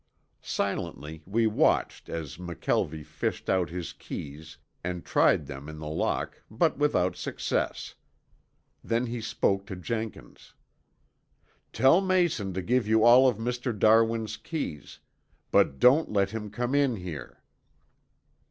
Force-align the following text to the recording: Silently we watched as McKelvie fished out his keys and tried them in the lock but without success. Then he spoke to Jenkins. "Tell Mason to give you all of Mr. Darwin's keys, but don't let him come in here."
Silently 0.41 1.21
we 1.27 1.45
watched 1.45 2.09
as 2.09 2.37
McKelvie 2.37 3.05
fished 3.05 3.51
out 3.51 3.69
his 3.69 3.93
keys 3.93 4.57
and 4.83 5.05
tried 5.05 5.45
them 5.45 5.69
in 5.69 5.77
the 5.77 5.87
lock 5.87 6.41
but 6.49 6.75
without 6.75 7.15
success. 7.15 7.93
Then 8.83 9.05
he 9.05 9.21
spoke 9.21 9.67
to 9.67 9.75
Jenkins. 9.75 10.55
"Tell 11.71 12.01
Mason 12.01 12.51
to 12.55 12.63
give 12.63 12.87
you 12.87 13.03
all 13.03 13.27
of 13.27 13.37
Mr. 13.37 13.77
Darwin's 13.77 14.37
keys, 14.37 14.99
but 15.51 15.77
don't 15.77 16.11
let 16.11 16.31
him 16.31 16.49
come 16.49 16.73
in 16.73 16.95
here." 16.95 17.43